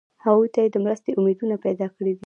[0.25, 2.19] هغوی ته یې د مرستې امیدونه پیدا کړي دي.